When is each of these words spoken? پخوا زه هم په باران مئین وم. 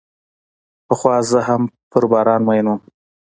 پخوا 0.87 1.15
زه 1.29 1.39
هم 1.47 1.61
په 1.91 1.97
باران 2.11 2.41
مئین 2.47 2.65
وم. 2.69 2.81